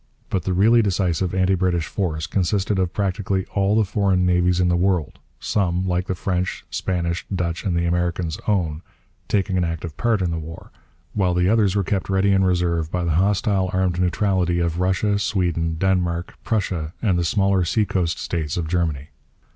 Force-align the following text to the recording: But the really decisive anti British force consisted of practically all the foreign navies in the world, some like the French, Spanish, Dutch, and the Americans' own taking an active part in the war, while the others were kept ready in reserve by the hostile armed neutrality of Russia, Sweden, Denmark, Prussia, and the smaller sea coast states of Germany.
But 0.31 0.45
the 0.45 0.53
really 0.53 0.81
decisive 0.81 1.35
anti 1.35 1.53
British 1.53 1.85
force 1.85 2.25
consisted 2.25 2.79
of 2.79 2.91
practically 2.91 3.45
all 3.53 3.75
the 3.75 3.85
foreign 3.85 4.25
navies 4.25 4.59
in 4.59 4.67
the 4.67 4.75
world, 4.75 5.19
some 5.39 5.87
like 5.87 6.07
the 6.07 6.15
French, 6.15 6.65
Spanish, 6.71 7.23
Dutch, 7.29 7.63
and 7.63 7.77
the 7.77 7.85
Americans' 7.85 8.39
own 8.47 8.81
taking 9.27 9.59
an 9.59 9.63
active 9.63 9.95
part 9.97 10.23
in 10.23 10.31
the 10.31 10.39
war, 10.39 10.71
while 11.13 11.35
the 11.35 11.47
others 11.49 11.75
were 11.75 11.83
kept 11.83 12.09
ready 12.09 12.31
in 12.31 12.43
reserve 12.43 12.89
by 12.89 13.03
the 13.03 13.11
hostile 13.11 13.69
armed 13.73 13.99
neutrality 14.01 14.57
of 14.57 14.79
Russia, 14.79 15.19
Sweden, 15.19 15.75
Denmark, 15.75 16.33
Prussia, 16.43 16.95
and 17.03 17.19
the 17.19 17.23
smaller 17.23 17.63
sea 17.63 17.85
coast 17.85 18.17
states 18.17 18.57
of 18.57 18.67
Germany. 18.67 19.09